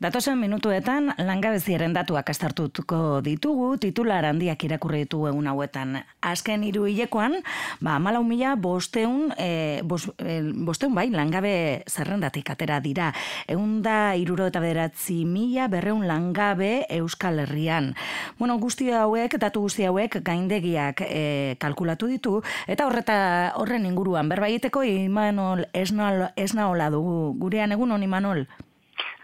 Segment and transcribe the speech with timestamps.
[0.00, 5.98] Datosen minutuetan langabeziaren datuak astartutuko ditugu, titular handiak irakurri ditu egun hauetan.
[6.24, 7.34] Azken hiru hilekoan,
[7.84, 11.52] ba, malau mila bosteun, e, e, bosteun bai, langabe
[11.84, 13.10] zerrendatik atera dira.
[13.44, 17.92] Egun da iruro eta beratzi mila berreun langabe Euskal Herrian.
[18.38, 22.38] Bueno, guzti hauek, datu guzti hauek gaindegiak e, kalkulatu ditu,
[22.72, 23.20] eta horreta
[23.60, 27.36] horren inguruan, berbaieteko Imanol esna dugu.
[27.36, 28.46] Gurean egun hon Imanol?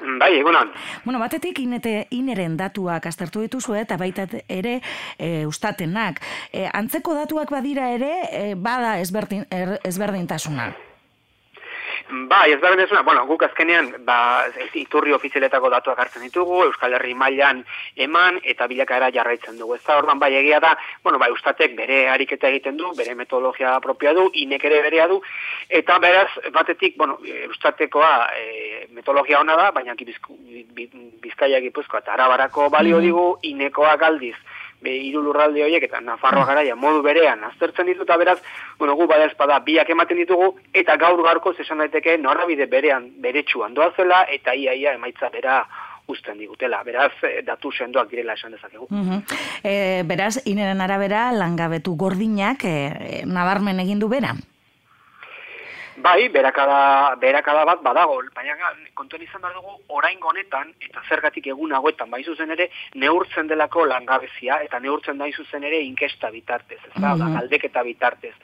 [0.06, 0.70] Bai, egunon.
[1.04, 4.78] Bueno, batetik inete ineren datuak aztertu dituzu eta baita ere
[5.18, 6.20] e, ustatenak.
[6.52, 10.70] E, antzeko datuak badira ere, e, bada ezberdin, er, ezberdintasuna.
[12.08, 14.46] Ba, ez da bendezuna, bueno, guk azkenean, ba,
[14.78, 17.64] iturri ofizialetako datuak hartzen ditugu, Euskal Herri mailan
[17.98, 19.74] eman, eta bilakaera jarraitzen dugu.
[19.74, 23.74] Ez da, ordan, bai, egia da, bueno, bai, ustatek bere ariketa egiten du, bere metodologia
[23.82, 25.18] propia du, inek ere berea du,
[25.80, 27.18] eta beraz, batetik, bueno,
[27.50, 33.08] ustatekoa e, metodologia ona da, baina bizkaia gipuzkoa eta arabarako balio mm.
[33.08, 36.48] digu, inekoa galdiz, be hiru lurralde horiek eta Nafarroa mm.
[36.48, 38.38] garaia modu berean aztertzen ditu eta beraz,
[38.78, 43.74] bueno, gu bada espada biak ematen ditugu eta gaur garko esan daiteke norabide berean beretsuan
[43.74, 45.64] doazela eta ia ia emaitza bera
[46.06, 46.82] uzten digutela.
[46.84, 48.86] Beraz, eh, datu sendoak direla esan dezakegu.
[48.90, 49.22] Mm
[50.06, 54.36] beraz, ineren arabera, langabetu gordinak, e, nabarmen egin du bera?
[55.96, 61.72] Bai, berakada, berakada bat badago, baina kontuen izan behar dugu orain honetan eta zergatik egun
[61.72, 67.00] hauetan, bai zuzen ere, neurtzen delako langabezia, eta neurtzen da zuzen ere inkesta bitartez, ez
[67.00, 68.34] da, mm galdeketa bitartez.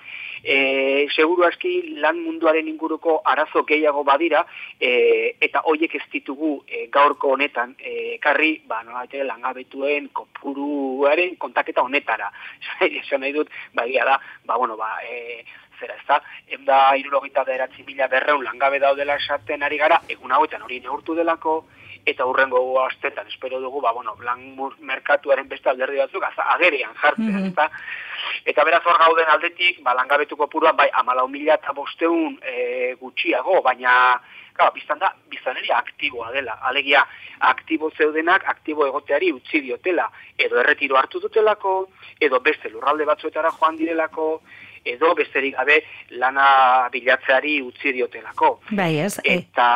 [0.42, 4.44] E, seguru aski lan munduaren inguruko arazo gehiago badira,
[4.80, 8.96] e, eta hoiek ez ditugu e, gaurko honetan, e, karri, ba, no,
[9.28, 12.32] langabetuen kopuruaren kontaketa honetara.
[13.02, 15.44] Esan nahi dut, ba, da, ba, bueno, ba, e,
[15.82, 16.18] zera, ez da,
[16.56, 21.62] emda irurogita beratzi mila berreun langabe daudela esaten ari gara, egun hauetan hori neurtu delako,
[22.06, 24.42] eta hurrengo astetan espero dugu, ba, bueno, lan
[24.80, 27.70] merkatuaren beste alderdi batzuk, az, agerian jartzen, mm -hmm.
[28.44, 33.62] eta beraz hor gauden aldetik, ba, langabetuko purua, bai, amalau mila eta bosteun e, gutxiago,
[33.62, 34.20] baina,
[34.52, 36.58] Claro, biztan da, biztaneria aktiboa dela.
[36.68, 37.06] Alegia,
[37.40, 40.10] aktibo zeudenak, aktibo egoteari utzi diotela.
[40.36, 41.88] Edo erretiro hartu dutelako,
[42.20, 44.42] edo beste lurralde batzuetara joan direlako,
[44.84, 45.78] edo besterik gabe
[46.20, 48.52] lana bilatzeari utzi diotelako.
[48.70, 49.18] Bai, ez.
[49.24, 49.38] Eh.
[49.38, 49.68] Eta,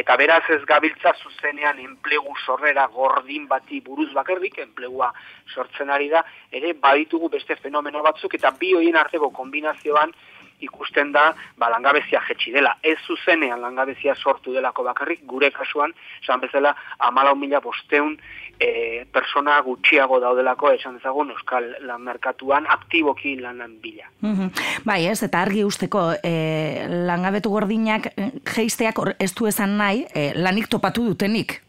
[0.00, 5.12] eta beraz ez gabiltza zuzenean enplegu sorrera gordin bati buruz bakarrik, enplegua
[5.52, 10.14] sortzen ari da, ere baditugu beste fenomeno batzuk, eta bi hoien arteko kombinazioan
[10.60, 12.76] ikusten da ba, langabezia jetxi dela.
[12.82, 18.16] Ez zuzenean langabezia sortu delako bakarrik, gure kasuan, esan bezala, amalau mila bosteun
[18.60, 24.08] e, persona gutxiago daudelako, esan dezagun, euskal lan merkatuan aktiboki lanan bila.
[24.20, 24.50] Mm
[24.86, 28.12] Bai ez, eta argi usteko, e, langabetu gordinak
[28.46, 31.60] geisteak eh, ez du esan nahi, e, lanik topatu dutenik,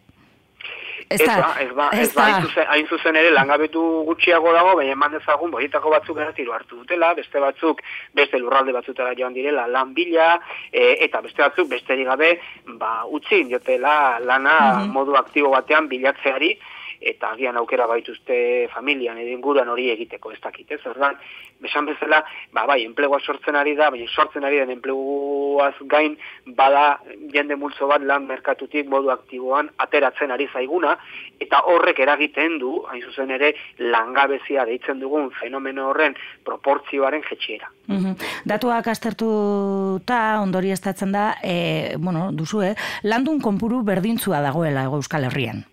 [1.10, 2.26] Ez da, ez ba, ez ba,
[2.68, 7.40] hain zuzen ere, langabetu gutxiago dago, baina eman dezagun, boietako batzuk eratiru hartu dutela, beste
[7.40, 7.80] batzuk,
[8.18, 10.34] beste lurralde batzutara joan direla, lan bila,
[10.72, 12.34] e, eta beste batzuk, beste gabe,
[12.82, 14.92] ba, utzi, jotela, lana mhm.
[14.98, 16.58] modu aktibo batean bilatzeari,
[17.02, 20.82] eta agian aukera baituzte familian edo inguruan hori egiteko ez dakit, ez?
[20.86, 21.18] Ordan,
[21.62, 26.18] besan bezala, ba bai, enplegua sortzen ari da, baina sortzen ari den enpleguaz gain
[26.58, 27.00] bada
[27.34, 30.98] jende multzo bat lan merkatutik modu aktiboan ateratzen ari zaiguna
[31.40, 37.70] eta horrek eragiten du, hain zuzen ere, langabezia deitzen dugun fenomeno horren proportzioaren jetxiera.
[37.88, 38.16] Mm
[38.48, 42.76] Datuak astertuta ondori estatzen da, e, bueno, duzu, eh?
[43.04, 45.66] landun konpuru berdintzua dagoela Euskal Herrian.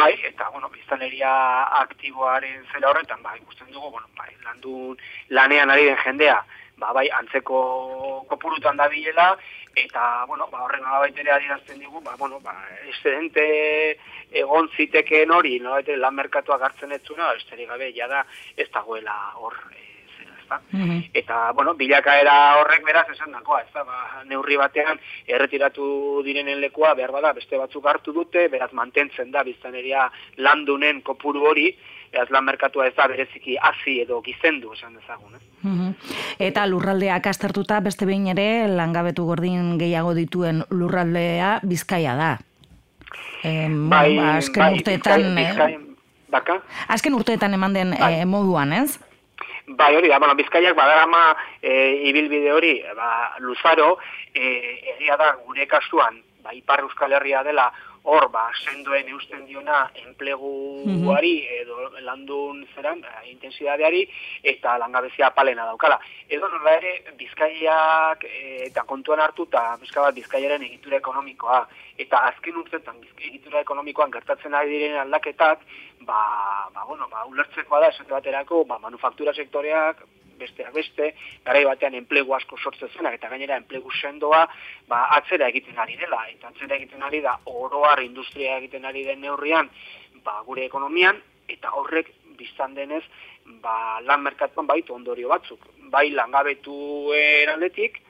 [0.00, 1.30] Bai, eta, bueno, biztaneria
[1.82, 4.96] aktiboaren zela horretan, bai, ikusten dugu, bueno, bai, landun
[5.28, 6.38] lanean ari den jendea,
[6.80, 7.58] ba, bai, antzeko
[8.30, 9.34] kopurutan da bilela,
[9.76, 12.56] eta, bueno, ba, horren alabaitere adierazten digu, ba, bueno, ba,
[12.88, 13.44] excedente
[14.44, 18.24] egon zitekeen hori, no, lan merkatuak hartzen ez zuna, esterik gabe, jada,
[18.56, 19.89] ez dagoela hor, e,
[20.72, 21.04] Mhm.
[21.14, 26.94] Eta, bueno, bilakaera horrek beraz esan dakoa, ez da, ba, neurri batean erretiratu direnen lekua,
[26.94, 31.76] behar bada, beste batzuk hartu dute, beraz mantentzen da biztaneria landunen kopuru hori,
[32.12, 35.42] beraz lan merkatua ez da bereziki hasi edo gizendu esan dezagun, ez?
[35.62, 35.90] Mhm.
[36.38, 42.38] Eta lurraldeak aztertuta beste behin ere langabetu gordin gehiago dituen lurraldea bizkaia da.
[43.42, 45.34] Em, bai, ba, azken bai, urteetan...
[45.36, 45.78] Bizkai, eh,
[46.30, 46.58] baka?
[46.88, 48.20] Azken urteetan eman den bai.
[48.20, 48.98] eh, moduan, ez?
[49.66, 53.98] Bai, hori da, bueno, bizkaiak badarama e, ibilbide hori, ba, luzaro,
[54.34, 57.70] e, egia da, gure kasuan, ba, Ipar Euskal Herria dela
[58.02, 64.06] hor, ba, sendoen eusten diona enpleguari edo landun zeran, ba, intensidadeari,
[64.54, 65.98] eta langabezia apalena daukala.
[66.28, 71.60] Edo nola ere, bizkaiak e, eta kontuan hartu, eta bizka bizkaiaren egitura ekonomikoa,
[72.00, 75.66] eta azken urtetan egitura ekonomikoan gertatzen ari diren aldaketak,
[76.08, 76.22] ba,
[76.74, 80.00] ba, bueno, ba, ulertzekoa da, esate baterako, ba, manufaktura sektoreak,
[80.40, 81.12] besteak beste,
[81.46, 84.46] garai batean enplegu asko sortzen zenak, eta gainera enplegu sendoa
[84.88, 89.22] ba, atzera egiten ari dela, eta atzera egiten ari da oroar industria egiten ari den
[89.24, 89.70] neurrian
[90.24, 93.02] ba, gure ekonomian, eta horrek biztan denez
[93.62, 95.66] ba, lan merkatuan baitu ondorio batzuk.
[95.92, 98.00] Bai langabetu eraldetik,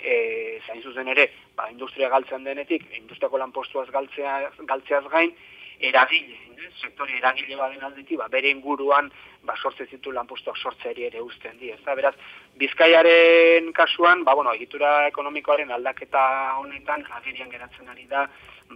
[0.00, 4.36] e, zain zuzen ere, ba, industria galtzen denetik, industriako lanpostuaz galtzea,
[4.68, 5.34] galtzeaz gain,
[5.80, 6.38] eragile,
[6.80, 9.10] sektore eragile baden aldetik, ba, bere inguruan
[9.44, 11.70] ba, sortze zitu lanpostuak sortzeari ere uzten di.
[11.70, 12.14] Ez beraz,
[12.60, 16.24] bizkaiaren kasuan, ba, bueno, egitura ekonomikoaren aldaketa
[16.60, 18.26] honetan, agerian geratzen ari da,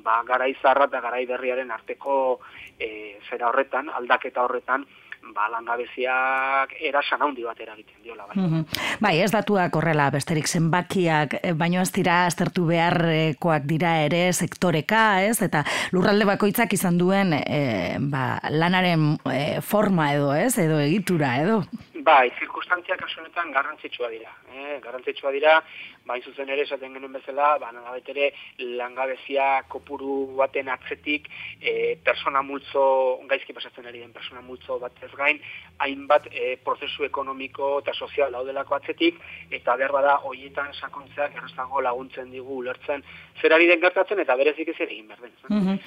[0.04, 2.40] ba, garai zarra eta garai berriaren arteko
[2.78, 4.86] e, zera horretan, aldaketa horretan,
[5.35, 8.26] ba, langabeziak erasan handi bat eragiten diola.
[8.31, 8.62] Bai.
[9.00, 15.23] bai, ez datuak horrela, besterik zenbakiak, eh, baino ez dira aztertu beharrekoak dira ere sektoreka,
[15.26, 15.41] ez?
[15.44, 20.56] Eta lurralde bakoitzak izan duen e, ba, lanaren e, forma edo, ez?
[20.59, 21.62] Edo egitura, edo?
[22.09, 24.31] Bai, zirkustantzia kasuanetan garrantzitsua dira.
[24.55, 24.79] Eh?
[24.85, 25.59] Garrantzitsua dira,
[26.08, 27.70] bai zuzen ere esaten genuen bezala, ba,
[28.08, 28.31] ere
[28.78, 31.28] langabezia kopuru baten atzetik,
[31.60, 32.84] e, persona multzo,
[33.28, 35.40] gaizki pasatzen ari den persona multzo bat ez gain,
[35.84, 39.20] hainbat e, prozesu ekonomiko eta sozial daudelako atzetik,
[39.50, 43.05] eta behar bada hoietan sakontzeak errazago laguntzen digu ulertzen
[43.40, 45.78] zer ari den gertatzen eta berezik ez egin behar den.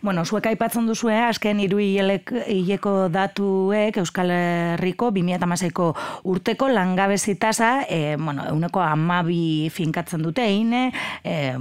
[0.00, 1.20] Bueno, zuek aipatzen duzu, eh?
[1.26, 5.90] azken iru hileko datuek Euskal Herriko 2008ko
[6.30, 10.90] urteko langabezitasa, e, bueno, euneko amabi finkatzen dute eine,
[11.24, 11.54] e,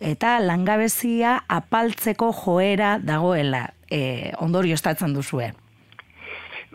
[0.00, 5.52] eta langabezia apaltzeko joera dagoela, e, ondorio estatzen duzue.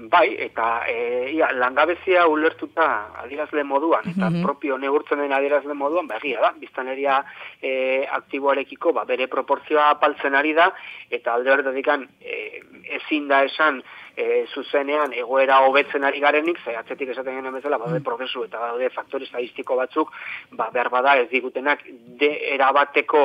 [0.09, 2.85] Bai, eta e, ia, langabezia ulertuta
[3.21, 4.43] adierazle moduan, eta mm -hmm.
[4.43, 7.23] propio neurtzen den adierazle moduan, begia ba, da, biztaneria
[7.61, 10.71] e, aktiboarekiko, ba, bere proportzioa apaltzen ari da,
[11.09, 11.88] eta alde horretatik
[12.19, 12.63] e,
[12.97, 13.83] ezin da esan
[14.16, 18.90] e, zuzenean egoera hobetzen ari garenik, ze atzetik esaten genuen bezala, bade prozesu eta bade
[18.96, 20.12] faktore estadistiko batzuk,
[20.52, 21.84] ba, behar bada ez digutenak
[22.22, 23.24] de erabateko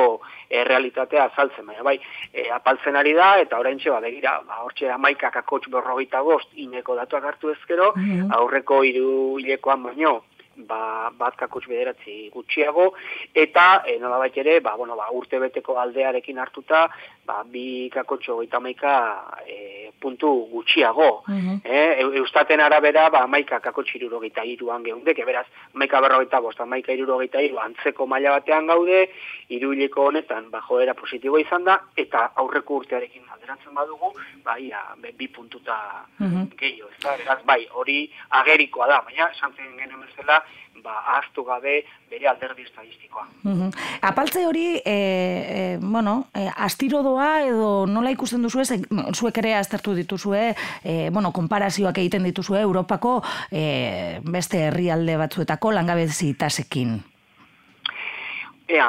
[0.49, 1.97] e, realitatea azaltzen, baina bai,
[2.33, 6.49] e, apaltzen ari da, eta orain txe, ba, begira, ba, hortxe amaikak akotx berrogeita gost,
[6.55, 8.31] ineko datuak hartu ezkero, mm.
[8.39, 9.11] aurreko iru
[9.41, 10.17] hilekoan baino,
[10.65, 12.93] ba, bat kakotx bederatzi gutxiago,
[13.33, 16.87] eta e, nola ere, ba, bueno, ba, urte beteko aldearekin hartuta,
[17.25, 18.93] ba, bi kakotxo gaita maika
[19.45, 21.23] e, puntu gutxiago.
[21.27, 21.45] Mm
[22.17, 26.93] eustaten arabera, ba, maika kakotx iruro gaita iruan geundek, beraz, maika berro gaita bost, maika
[26.93, 29.07] iruro gaita iru antzeko maila batean gaude,
[29.53, 34.13] iruileko honetan, ba, joera positibo izan da, eta aurreko urtearekin alderatzen badugu,
[34.45, 36.57] ba, ia, bi puntuta mm -hmm.
[36.57, 40.43] gehiago, ez beraz, bai, hori agerikoa da, baina, esan zen genuen bezala,
[40.87, 43.27] ba, ahaztu gabe bere alderdi estadistikoa.
[43.43, 43.71] Mm
[44.07, 48.79] Apaltze hori, e, e, bueno, e, astiro doa edo nola ikusten duzu ez,
[49.13, 50.53] zuek ere aztertu dituzue,
[50.83, 53.19] e, bueno, konparazioak egiten dituzue Europako
[53.51, 56.97] e, beste herrialde batzuetako langabezi tasekin.
[58.67, 58.87] Ea,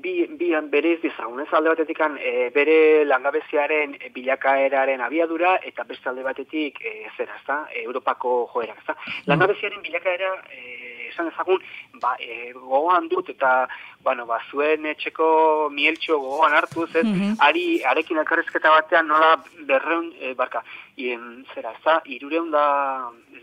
[0.00, 1.48] bi, bi berez dizagun, ez?
[1.52, 8.48] Alde batetik e, bere langabeziaren bilakaeraren abiadura eta beste alde batetik e, zera, ez Europako
[8.54, 8.96] joera, ez
[9.26, 11.62] Langabeziaren bilakaera e, esan ezagun,
[12.02, 13.68] ba, e, gogoan dut eta,
[14.04, 15.28] bueno, ba, zuen etxeko
[15.74, 19.36] mieltxo gogoan hartu, ez, mm ari, arekin elkarrezketa batean nola
[19.68, 20.64] berreun, e, barka,
[20.96, 22.64] ien, zera, ez da, irureun da,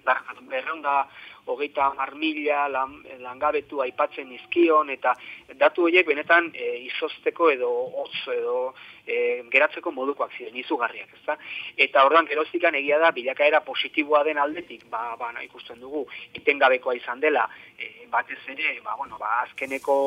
[0.05, 1.05] barka, berreun da,
[1.45, 5.13] hogeita marmila lan, langabetu aipatzen izkion, eta
[5.61, 7.69] datu horiek benetan e, izosteko edo
[8.01, 8.57] hotz edo
[9.05, 11.37] e, geratzeko modukoak ziren, izugarriak, ezta?
[11.77, 16.05] Eta orduan gerozikan egia da, bilakaera positiboa den aldetik, ba, ba no, ikusten dugu,
[16.39, 17.47] itengabekoa izan dela,
[17.77, 19.97] e, batez ere, ba, bueno, ba, azkeneko,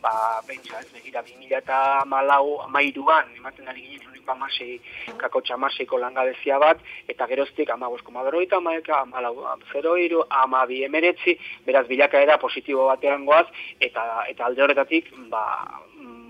[0.00, 0.12] ba,
[0.48, 4.78] bentsa, ez, begira, 2000 eta malau, mairuan, ematen ari ginen, uniko amasei,
[5.20, 9.32] kako txamaseiko langabezia bat, eta geroztik, ama bosko maderoita, ama
[9.72, 13.46] zero iru, ama bi emeretzi, beraz, bilakaera positibo batean goaz,
[13.80, 15.44] eta, eta alde horretatik, ba,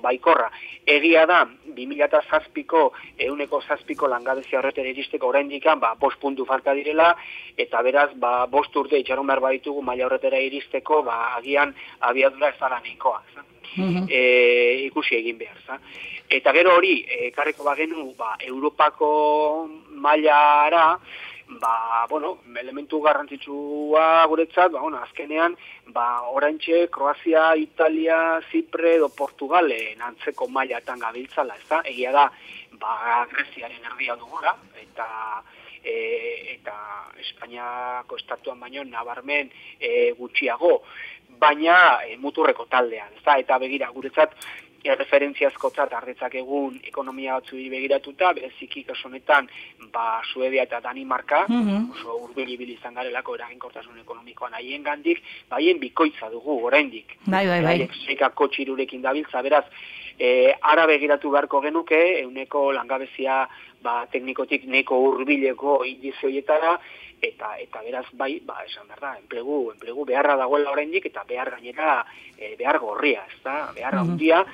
[0.02, 0.50] baikorra.
[0.86, 1.44] Egia da,
[1.76, 7.14] 2000 zazpiko, euneko zazpiko langabezia horretan iristeko orain dikan, ba, bost puntu falta direla,
[7.56, 12.58] eta beraz, ba, bost urte itxaron behar baditugu maila horretara iristeko, ba, agian abiadura ez
[12.60, 13.22] dara nahikoa.
[13.76, 14.06] Mhm.
[14.10, 14.20] E,
[14.88, 15.58] ikusi egin behar.
[15.66, 15.78] Za?
[16.30, 20.98] Eta gero hori, e, karriko bagenu, ba, Europako mailara,
[21.58, 29.96] ba, bueno, elementu garrantzitsua guretzat, ba, bueno, azkenean, ba, oraintxe, Kroazia, Italia, Zipre edo Portugale
[29.98, 31.82] antzeko mailatan gabiltzala, ez da?
[31.84, 32.28] Egia da,
[32.78, 35.08] ba, Greziaren erdia dugula, eta
[35.82, 36.76] e, eta
[37.18, 40.82] Espainiako estatuan baino nabarmen e, gutxiago,
[41.40, 41.76] baina
[42.06, 43.38] e, muturreko taldean, ez da?
[43.42, 44.36] Eta begira, guretzat,
[44.84, 49.48] referentziazkotzat arretzak egun ekonomia batzu begiratuta, bereziki honetan
[49.92, 51.90] ba, Suedia eta Danimarka, mm -hmm.
[51.92, 57.16] oso urbili izan garelako eraginkortasun ekonomikoan haien gandik, ba, haien bikoitza dugu, oraindik.
[57.26, 57.88] Bai, bai, bai.
[58.06, 59.64] Zeikako txirurekin dabiltza, beraz,
[60.20, 63.46] e, ara begiratu beharko genuke, euneko langabezia
[63.82, 66.76] ba, teknikotik neko urbileko indizioietara,
[67.24, 71.54] eta eta beraz bai, ba, esan behar da, enplegu, enplegu beharra dagoela oraindik eta behar
[71.56, 72.00] gainera
[72.36, 74.44] e, behar gorria, ez da, behar handia,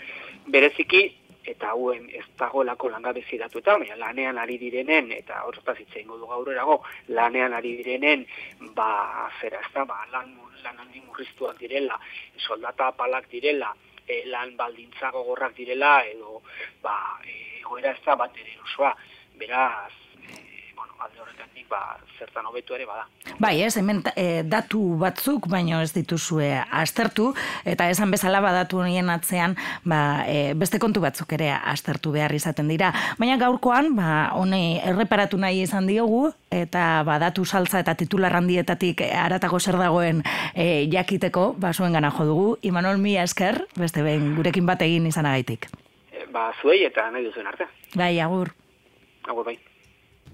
[0.46, 1.04] bereziki,
[1.46, 6.26] eta hauen ez dagoelako langabezi datu baina lanean ari direnen, eta horretaz hitz egingo du
[6.26, 8.26] gaur erago, lanean ari direnen,
[8.74, 10.32] ba, zera ez da, ba, lan,
[10.62, 11.98] lan handi murriztuak direla,
[12.38, 13.74] soldata apalak direla,
[14.06, 16.40] e, lan baldintza gogorrak direla, edo,
[16.82, 16.96] ba,
[17.26, 18.94] e, goera ez da bat ere osoa,
[19.36, 19.92] beraz,
[21.00, 21.80] alde horretatik ba,
[22.18, 23.06] zertan hobetu ere bada.
[23.42, 26.48] Bai, ez, hemen e, datu batzuk, baino ez dituzue
[26.80, 27.32] aztertu,
[27.68, 32.68] eta esan bezala badatu nien atzean, ba, e, beste kontu batzuk ere aztertu behar izaten
[32.72, 32.92] dira.
[33.20, 39.60] Baina gaurkoan, ba, honi erreparatu nahi izan diogu, eta badatu saltza eta titular handietatik aratago
[39.60, 40.22] zer dagoen
[40.54, 42.50] e, jakiteko, ba, zuen gana jo dugu.
[42.66, 45.70] Imanol, mi esker, beste behin, gurekin bat egin izanagaitik.
[46.32, 47.68] Ba, zuei eta nahi duzuen arte.
[47.96, 48.52] Bai, agur.
[49.26, 49.58] Agur, bai.